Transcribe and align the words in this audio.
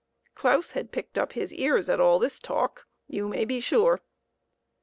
Claus 0.33 0.71
had 0.71 0.91
picked 0.91 1.19
up 1.19 1.33
his 1.33 1.53
ears 1.53 1.87
at 1.87 1.99
all 1.99 2.17
this 2.17 2.39
talk, 2.39 2.87
you 3.05 3.27
may 3.27 3.45
be 3.45 3.59
sure. 3.59 4.01